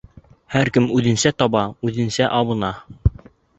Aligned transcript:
Һәр 0.55 0.71
кем 0.77 0.87
үҙенсә 0.95 1.33
таба, 1.43 1.63
үҙенсә 1.91 2.33
абына. 2.41 2.75